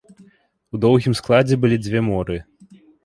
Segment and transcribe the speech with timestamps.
[0.77, 2.39] У доўгім складзе былі дзве моры.